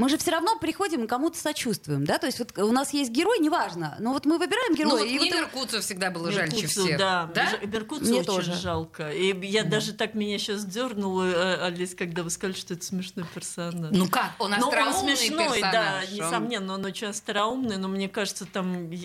[0.02, 2.18] Мы же все равно приходим и кому-то сочувствуем, да?
[2.18, 5.06] То есть вот у нас есть герой, неважно, но вот мы выбираем Ну, героя, вот
[5.06, 6.98] и мне вот его- Меркуцу всегда было жальче Меркуцу, всех.
[6.98, 7.50] Да, Да?
[7.64, 8.54] Меркуцу Мне очень тоже.
[8.56, 9.12] жалко.
[9.12, 13.26] И я даже так меня сейчас дернула, э, Алис, когда вы сказали, что это смешной
[13.34, 13.92] персонаж.
[13.96, 16.06] Ну как, он Ну, он остроумный смешной, да, персонаж.
[16.10, 18.74] он- несомненно, он очень остроумный, но мне кажется, там...
[18.92, 18.96] э,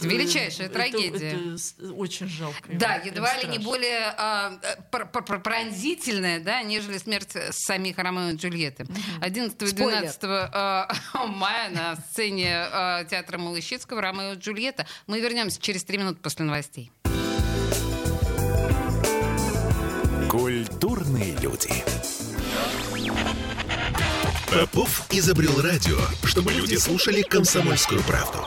[0.00, 1.28] Величайшая это- трагедия.
[1.32, 2.56] это с- очень жалко.
[2.72, 4.58] Да, прям едва ли не более а,
[4.90, 8.86] пр- пр- пр- пронзительная, да, нежели смерть самих Ромео и Джульетты.
[9.20, 9.98] 11 и Спойлер.
[10.00, 10.88] 12 а,
[11.26, 14.86] мая на сцене а, театра Малыщицкого «Ромео и Джульетта».
[15.06, 16.90] Мы вернемся через три минуты после новостей.
[20.30, 21.72] Культурные люди.
[24.50, 28.38] Попов изобрел радио, чтобы люди слушали комсомольскую правду.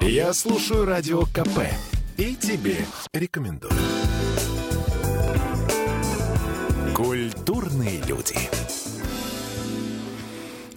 [0.00, 1.68] Я слушаю радио КП
[2.16, 3.72] и тебе рекомендую.
[6.94, 8.36] Культурные люди.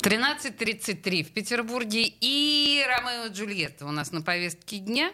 [0.06, 5.12] 13.33 в Петербурге и «Ромео и Джульетта» у нас на повестке дня.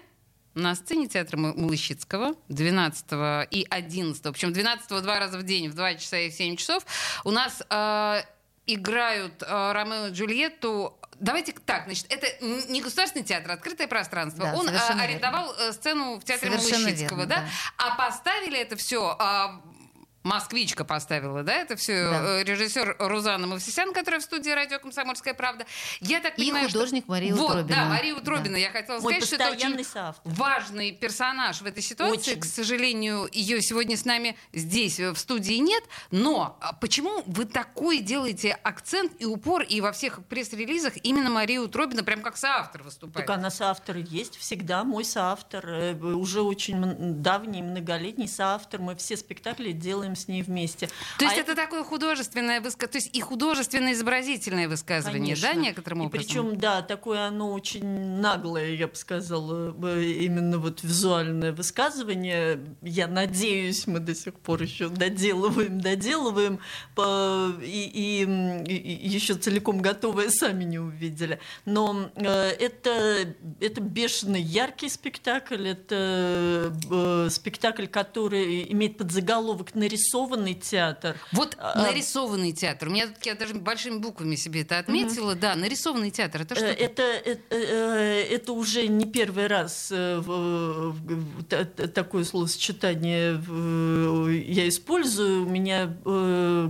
[0.54, 3.06] На сцене театра М- Малыщицкого 12
[3.52, 6.86] и 11, причем 12 два раза в день, в 2 часа и в 7 часов,
[7.24, 8.24] у нас э,
[8.66, 12.28] играют э, Ромео и Джульетту Давайте так, значит, это
[12.70, 14.44] не государственный театр, а открытое пространство.
[14.46, 17.36] Да, Он э, арендовал э, сцену в театре Совершенно Малыщицкого, верно, да?
[17.36, 17.48] да.
[17.78, 19.16] А поставили это все
[20.24, 22.44] Москвичка поставила, да, это все Да.
[22.44, 25.66] режиссер Рузана Мавсисян, которая в студии радио «Комсомольская правда».
[26.00, 27.12] Я так И понимаю, художник что...
[27.12, 27.76] Мария вот, Утробина.
[27.76, 28.22] да, Мария Да.
[28.22, 28.56] Утробина.
[28.58, 30.32] Я хотела Мой сказать, что это очень соавтор.
[30.34, 32.32] важный персонаж в этой ситуации.
[32.34, 32.40] Очень.
[32.42, 35.84] К сожалению, ее сегодня с нами здесь, э, в студии, нет.
[36.12, 41.60] Но а почему вы такой делаете акцент и упор, и во всех пресс-релизах именно Мария
[41.62, 43.26] Утробина прям как соавтор выступает?
[43.28, 45.66] Так она соавтор есть, всегда мой соавтор.
[45.68, 48.80] Э, Уже очень давний, многолетний соавтор.
[48.82, 50.90] Мы все спектакли делаем делаем с ней вместе.
[51.18, 55.62] То есть А это такое художественное высказывание, то есть и художественное изобразительное высказывание, да, Конечно.
[55.70, 56.28] некоторым и образом?
[56.28, 57.86] причем, да, такое оно очень
[58.20, 62.60] наглое, я бы сказала, э, именно вот визуальное высказывание.
[62.82, 66.60] Я надеюсь, мы до сих пор еще доделываем, доделываем,
[66.96, 68.24] по- и, и,
[68.72, 71.40] и- и еще целиком готовое сами не увидели.
[71.66, 72.24] Но э,
[72.60, 81.16] это, это бешено яркий спектакль, это э, спектакль, который имеет подзаголовок «Нарисованный театр».
[81.32, 82.88] Вот А, нарисованный театр.
[82.88, 85.36] У меня тут я даже большими буквами себе это отметила.
[85.36, 86.42] Да, нарисованный театр.
[86.42, 86.66] Это что?
[86.66, 90.22] Э, Это, это, э, это уже не первый раз э,
[91.94, 93.34] такое словосочетание
[94.44, 95.46] я использую.
[95.46, 96.70] У меня, э,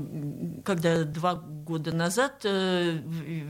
[0.65, 3.00] когда два года назад э,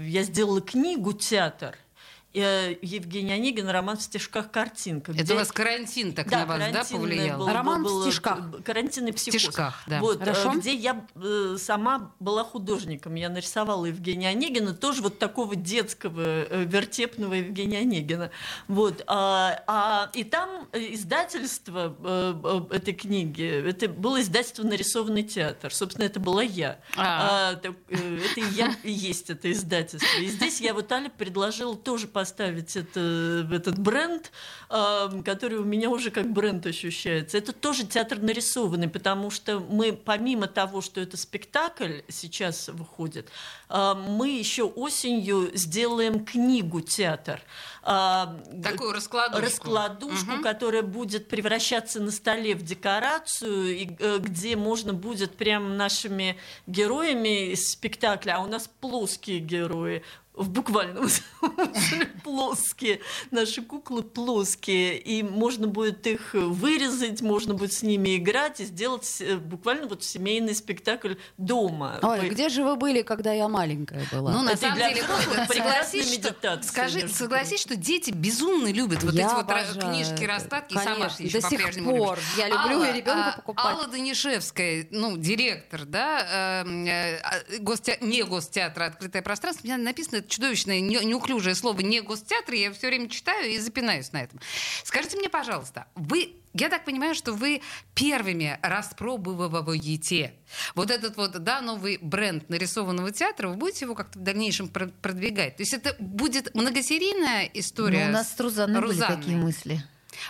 [0.05, 1.90] я сделала книгу «Театр», э,
[2.33, 5.11] Евгений Онегин «Роман в стишках картинка».
[5.11, 7.39] Это где- у вас карантин так да, на вас, да, повлиял?
[7.39, 8.63] был- Роман в был- стишках.
[8.63, 9.41] Карантинный психоз.
[9.41, 9.99] стишках, да.
[9.99, 10.51] Вот, э, Хорошо.
[10.53, 13.15] где я э, сама была художником.
[13.15, 18.31] Я нарисовала Евгения Онегина, тоже вот такого детского, э, вертепного Евгения Онегина.
[18.69, 22.33] Вот, а, а- и там э, издательство э,
[22.69, 25.73] э, этой книги, это было издательство «Нарисованный театр».
[25.73, 26.79] Собственно, это была я.
[26.95, 27.51] А.
[27.51, 30.17] А, так, э, это и я и есть это издательство.
[30.19, 34.31] И здесь я вот Але предложила тоже поставить это, этот бренд,
[34.69, 37.35] который у меня уже как бренд ощущается.
[37.37, 43.29] Это тоже театр нарисованный, потому что мы, помимо того, что это спектакль сейчас выходит,
[43.69, 47.41] мы еще осенью сделаем книгу театр.
[47.83, 49.41] Такую раскладушку.
[49.43, 50.43] раскладушку, Мгм.
[50.43, 57.53] которая будет превращаться на столе в декорацию, и, э, где можно будет прям нашими героями
[57.53, 61.09] из спектакля, а у нас плоские герои, в буквальном
[61.41, 63.01] смысле плоские.
[63.31, 64.97] Наши куклы плоские.
[64.97, 70.03] И можно будет их вырезать, можно будет с ними играть и сделать э, буквально вот
[70.03, 71.99] семейный спектакль дома.
[72.01, 74.31] Ой, Вы- где же вы были, когда я маленькая была?
[74.31, 75.03] Ну, на Это самом деле,
[75.47, 80.23] согласись, что, медитация, скажи, согласись, что дети безумно любят вот Я эти вот обожаю книжки,
[80.23, 80.27] это.
[80.27, 82.17] растатки, и сама ты еще до сих по-прежнему пор.
[82.17, 82.33] любишь.
[82.37, 83.65] Я люблю Алла, и ребенку а, покупать.
[83.65, 89.77] Алла Данишевская, ну, директор, да, эм, э, э, гостя- не гостеатра «Открытое пространство», у меня
[89.77, 94.23] написано это чудовищное, не- неуклюжее слово «не гостеатр», я все время читаю и запинаюсь на
[94.23, 94.39] этом.
[94.83, 97.61] Скажите мне, пожалуйста, вы я так понимаю, что вы
[97.95, 100.33] первыми распробовываете
[100.75, 104.87] вот этот вот, да, новый бренд нарисованного театра, вы будете его как-то в дальнейшем про-
[104.87, 105.57] продвигать?
[105.57, 108.05] То есть это будет многосерийная история?
[108.05, 109.17] Ну, у нас с Рузанной были Рузанной?
[109.17, 109.83] такие мысли.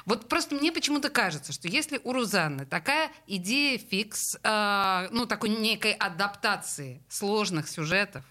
[0.06, 5.50] Вот просто мне почему-то кажется, что если у Рузанны такая идея фикс, э, ну, такой
[5.50, 8.24] некой адаптации сложных сюжетов,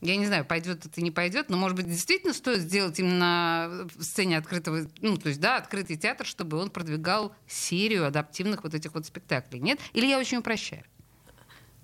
[0.00, 4.02] я не знаю, пойдет это не пойдет, но, может быть, действительно стоит сделать именно в
[4.02, 8.94] сцене открытого, ну, то есть, да, открытый театр, чтобы он продвигал серию адаптивных вот этих
[8.94, 9.60] вот спектаклей.
[9.60, 9.80] Нет?
[9.94, 10.84] Или я очень упрощаю?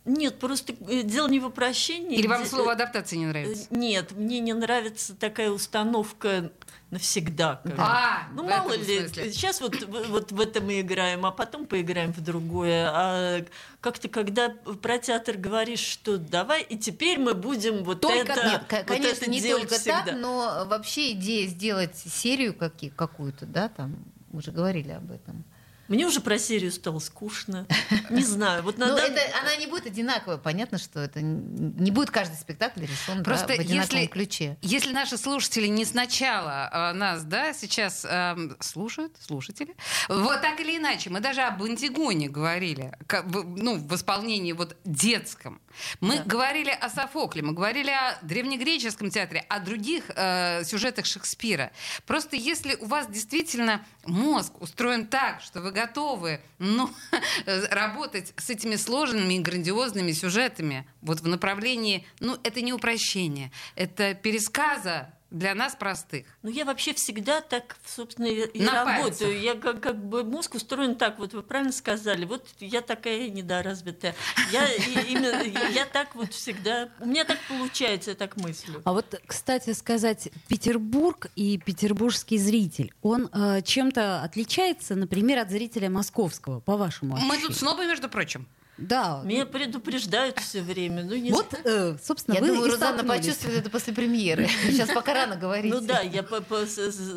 [0.05, 2.19] Нет, просто э, дело не в упрощении.
[2.19, 3.69] Или вам слово адаптация не нравится?
[3.71, 6.51] Э, Нет, мне не нравится такая установка
[6.91, 7.61] навсегда.
[7.63, 7.79] как бы.
[7.83, 9.33] А, ну, мало ли, смысле.
[9.33, 12.91] сейчас вот, вот в это мы играем, а потом поиграем в другое.
[12.93, 13.45] А
[13.81, 18.63] как-то, когда про театр говоришь, что давай, и теперь мы будем вот Только это, Нет,
[18.71, 20.03] вот конечно, это не только всегда.
[20.05, 23.97] так, но вообще идея сделать серию какие- какую-то, да, там,
[24.33, 25.45] мы уже говорили об этом.
[25.89, 27.67] Мне уже про серию стало скучно.
[28.11, 30.37] Не знаю, вот на Ну, дан- это, она не будет одинаковая.
[30.39, 34.59] Понятно, что это не будет каждый спектакль решен да, Просто в одинаковом если- ключе.
[34.63, 39.75] Если наши слушатели не сначала э, нас, да, сейчас эм, слушают, слушатели,
[40.09, 45.61] вот так или иначе, мы даже об Антигоне говорили, как ну, в исполнении вот детском.
[46.01, 46.25] Мы Да.
[46.25, 51.73] говорили о Софокле, мы говорили о древнегреческом театре, о других э, сюжетах Шекспира.
[52.07, 56.91] Просто если у вас действительно мозг устроен так, что вы готовы ну,
[57.71, 64.15] работать с этими сложными и грандиозными сюжетами вот в направлении, ну, это не упрощение, это
[64.15, 66.27] пересказа для нас простых.
[66.43, 69.03] Ну, я вообще всегда так, собственно, и На работаю.
[69.03, 69.29] пальцах.
[69.35, 72.25] Я как, как бы мозг устроен так, вот вы правильно сказали.
[72.25, 74.15] Вот я такая недоразвитая.
[74.53, 75.43] Я, именно,
[75.73, 76.91] я так вот всегда...
[77.01, 78.83] У меня так получается, я так мыслю.
[78.85, 85.89] А вот, кстати сказать, Петербург и петербургский зритель, он э, чем-то отличается, например, от зрителя
[85.89, 88.47] московского, по вашему Мы тут снова, между прочим.
[88.83, 89.23] Да.
[89.25, 91.05] Меня предупреждают все время.
[91.05, 94.49] Ну, не Вот, э, собственно, Я вы думаю, Розанна почувствует это после премьеры.
[94.67, 95.73] Сейчас пока рано говорить.
[95.73, 96.67] Ну да, я по- по-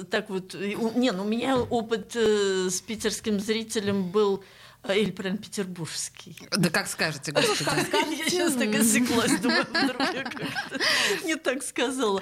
[0.10, 0.54] так вот...
[0.54, 4.43] Не, ну у меня опыт э, с питерским зрителем был
[4.93, 6.38] Или прям петербургский.
[6.56, 7.69] Да как скажете, господи.
[8.17, 10.45] Я сейчас так осеклась, думаю, вдруг я как-то
[11.26, 12.21] не так сказала.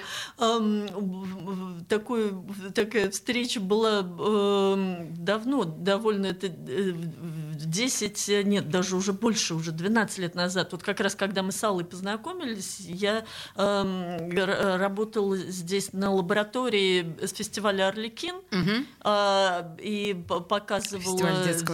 [1.88, 2.32] Такой-
[2.74, 9.54] Такая встреча была эм, давно, довольно, это э, в 10, э, нет, даже уже больше,
[9.54, 10.72] уже 12 лет назад.
[10.72, 13.24] Вот как раз, когда мы с Аллой познакомились, я
[13.56, 14.30] эм,
[14.78, 18.36] работала здесь на лаборатории с фестиваля «Орликин»,
[19.00, 20.14] а, и
[20.48, 21.18] показывала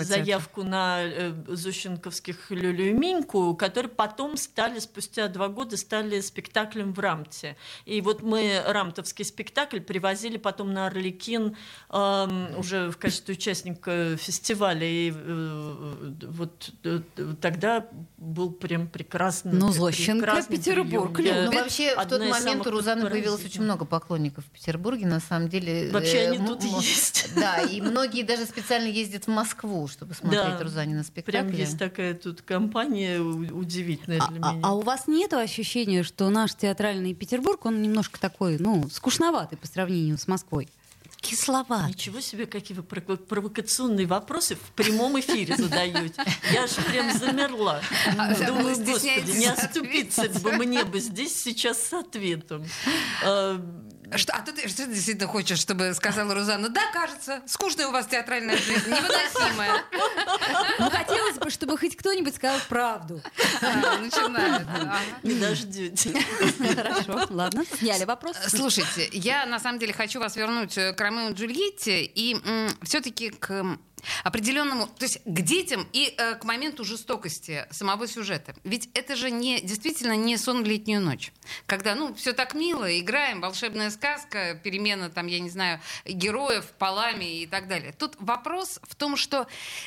[0.05, 6.93] заявку на э, Зощенковских Люлю и Миньку, которые потом стали, спустя два года, стали спектаклем
[6.93, 7.57] в Рамте.
[7.85, 11.57] И вот мы рамтовский спектакль привозили потом на Орликин
[11.91, 14.87] эм, уже в качестве участника фестиваля.
[14.87, 17.01] И э, вот э,
[17.41, 23.09] тогда был прям прекрасный Ну, Зощенко, прекрасный Петербург Ну, вообще, в тот момент у Рузаны
[23.11, 25.91] появилось очень много поклонников в Петербурге, на самом деле.
[25.91, 27.31] Вообще Э, они тут есть.
[27.35, 31.43] Да, и многие даже специально ездят в Москву, чтобы смотреть Да, Рузани на спектакле.
[31.43, 34.61] Прям есть такая тут компания удивительная А, для а- меня.
[34.67, 39.67] а у вас нет ощущения, что наш театральный Петербург, он немножко такой, ну, скучноватый по
[39.67, 40.69] сравнению с Москвой?
[41.21, 41.87] Кисловат.
[41.89, 46.15] Ничего себе, какие вы прово- провокационные вопросы в прямом эфире задаете.
[46.51, 47.83] Я же прям замерла.
[48.17, 52.65] А, Думаю, вы господи, не оступиться бы мне бы здесь сейчас с ответом.
[54.13, 56.69] А, Что, а ты, ты- что ты действительно хочешь, чтобы сказала Рузанна?
[56.69, 59.85] Да, кажется, скучная у вас театральная жизнь, невыносимая.
[60.79, 63.23] Ну, хотелось бы, чтобы хоть кто-нибудь сказал правду.
[63.63, 64.67] А, Начинает.
[64.69, 64.99] Ага.
[65.23, 66.13] Не дождете.
[66.75, 68.37] Хорошо, ладно, сняли вопрос.
[68.49, 72.37] Слушайте, я на самом деле хочу вас вернуть э, к Ромео и Джульетте и
[72.83, 73.79] все-таки к
[74.25, 78.55] определенному, то есть к детям и э, к моменту жестокости самого сюжета.
[78.65, 81.33] Ведь это же не действительно не сон в летнюю ночь,
[81.67, 87.43] когда ну все так мило, играем, волшебная сказка, перемена там я не знаю героев полами
[87.43, 87.93] и так далее.
[87.93, 89.47] Тут вопрос в том, что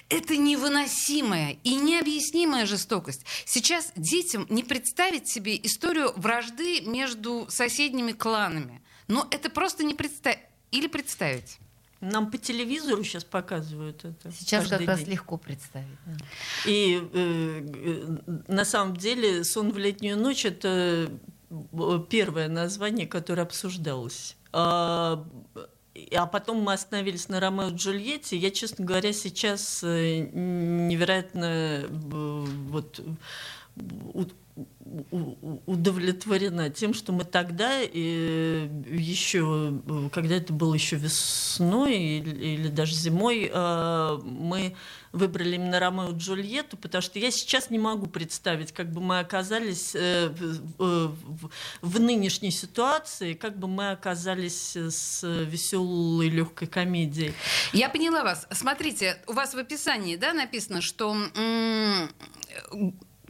[0.09, 3.25] это невыносимая и необъяснимая жестокость.
[3.45, 8.81] Сейчас детям не представить себе историю вражды между соседними кланами.
[9.07, 10.39] Но это просто не представить.
[10.71, 11.59] Или представить.
[12.03, 14.31] Нам по телевизору сейчас показывают это.
[14.31, 15.11] Сейчас как каждый раз день.
[15.11, 15.97] легко представить.
[16.05, 16.17] да.
[16.65, 21.09] И э, э, на самом деле сон в летнюю ночь это
[21.49, 24.35] э, первое название, которое обсуждалось.
[24.51, 25.25] А,
[26.13, 28.35] а потом мы остановились на Ромео и Джульетте.
[28.35, 33.01] Я, честно говоря, сейчас э, невероятно вот
[35.65, 37.87] удовлетворена тем, что мы тогда э,
[38.87, 44.75] еще, э, когда это было еще весной или, или даже зимой, э, мы
[45.11, 49.19] выбрали именно Ромео и Джульетту, потому что я сейчас не могу представить, как бы мы
[49.19, 51.11] оказались в,
[51.99, 57.33] нынешней ситуации, как бы мы оказались с веселой легкой комедией.
[57.73, 58.47] Я поняла вас.
[58.51, 61.15] Смотрите, у вас в описании да, написано, что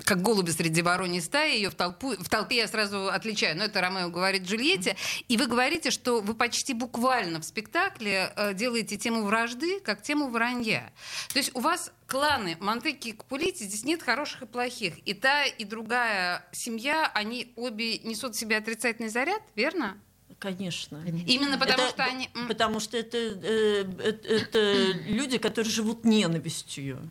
[0.06, 3.58] как голуби среди вороньей стаи, ее в, толпу, в толпе я сразу отличаю.
[3.58, 4.96] Но это Ромео говорит Джульетте.
[5.28, 10.30] И вы говорите, что вы почти буквально в спектакле э, делаете тему вражды как тему
[10.30, 10.92] вранья.
[11.32, 14.98] То есть у вас кланы Монтеки и Капулити, здесь нет хороших и плохих.
[15.06, 19.98] И та, и другая семья, они обе несут в себе отрицательный заряд, верно?
[20.40, 21.02] Конечно.
[21.28, 22.30] Именно потому Это что они...
[22.48, 27.10] Потому что это, э, это, это люди, которые живут ненавистью.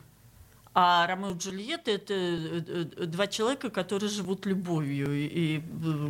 [0.75, 5.61] А Ромео и Джульетта это э, два человека, которые живут любовью и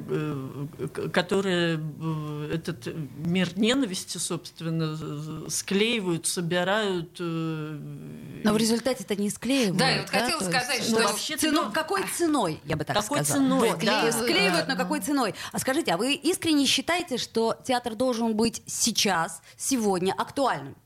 [0.09, 2.87] э, которые э, этот
[3.27, 7.19] мир ненависти, собственно, склеивают, собирают.
[7.19, 9.77] Но в результате это не склеивают.
[9.79, 12.85] Да, я вот хотела То есть, сказать, ну, что- вообще цено- какой ценой, я бы
[12.85, 13.43] так Какой сказала.
[13.45, 14.13] ценой, Вот, да.
[14.13, 15.35] склеивают, склеивают, но какой ценой?
[15.51, 20.77] А скажите, а вы искренне считаете, что театр должен быть сейчас, сегодня актуальным?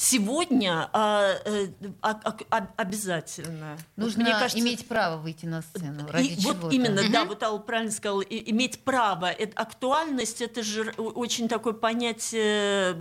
[0.00, 1.66] Сегодня а, э,
[2.02, 3.76] а- а- а- обязательно.
[3.96, 6.06] Вот Нужно мне кажется, иметь право выйти на сцену.
[6.08, 9.28] Ради И вот именно, да, вот Алла правильно сказала, и- иметь право.
[9.28, 12.96] Это, актуальность это же очень такое понятие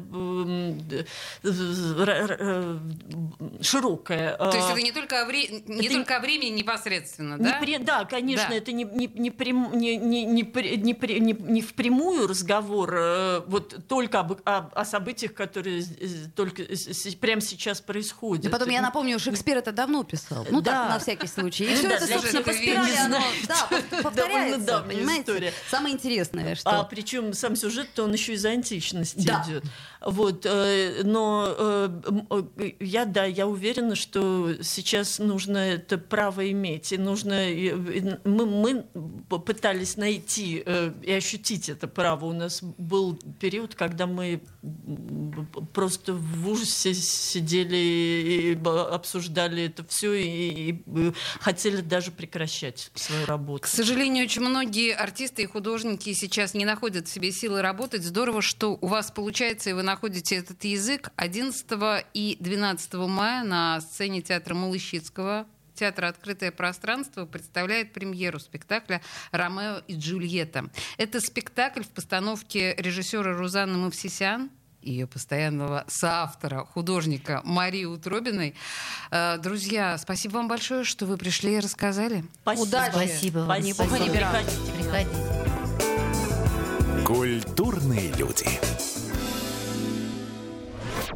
[1.43, 2.77] э,
[3.61, 4.35] широкое.
[4.37, 7.43] То есть А, это не только о, вре- не это только о времени непосредственно, не
[7.43, 7.59] да?
[7.61, 8.55] при- да, конечно, Да.
[8.55, 13.87] это не, не, не, прям- не, не, не, не, не- не впрямую разговор э, вот
[13.87, 15.83] только об, о, о событиях, которые
[16.35, 16.63] только
[17.19, 18.45] прямо сейчас происходят.
[18.45, 20.45] И потом я напомню, Шекспир это давно писал.
[20.49, 20.71] Ну Да.
[20.71, 21.65] так, на всякий случай.
[21.65, 25.21] И Ну все да, это, собственно, по спирали, оно, да, пов- повторяется, понимаете?
[25.21, 25.53] история.
[25.69, 26.69] Самое интересное, что...
[26.69, 29.43] А причем сам сюжет-то он еще из античности Да.
[29.47, 29.63] идет.
[30.05, 36.91] Вот, э, но э, я, да, я уверена, что сейчас нужно это право иметь.
[36.93, 37.33] И нужно...
[38.23, 38.85] Мы, мы
[39.29, 42.25] пытались найти э, и ощутить это право.
[42.25, 44.41] У нас был период, когда мы
[45.73, 53.63] просто в ужасе сидели и обсуждали это все и, и хотели даже прекращать свою работу.
[53.63, 58.03] К сожалению, очень многие артисты и художники сейчас не находят в себе силы работать.
[58.03, 61.11] Здорово, что у вас получается, и вы находите этот язык.
[61.17, 61.65] 11
[62.13, 65.47] и 12 мая на сцене театра Малыщицкого
[65.77, 69.01] Театр «Открытое пространство» представляет премьеру спектакля
[69.31, 70.69] «Ромео и Джульетта».
[70.97, 74.49] Это спектакль в постановке режиссера Рузанны Мавсисян,
[74.81, 78.55] ее постоянного соавтора, художника Марии Утробиной.
[79.11, 82.23] Э, друзья, спасибо вам большое, что вы пришли и рассказали.
[82.41, 82.63] Спасибо.
[82.63, 82.91] Удачи.
[82.91, 83.61] Спасибо вам.
[83.61, 83.75] Спасибо.
[83.75, 84.15] Спасибо.
[84.15, 85.11] Приходите, приходите.
[87.05, 88.47] Культурные люди.